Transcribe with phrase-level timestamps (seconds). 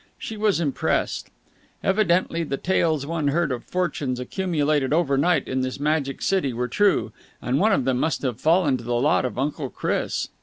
[0.17, 1.29] She was impressed.
[1.83, 7.11] Evidently the tales one heard of fortunes accumulated overnight in this magic city were true,
[7.39, 10.29] and one of them must have fallen to the lot of Uncle Chris.